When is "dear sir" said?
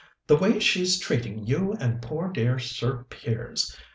2.29-3.03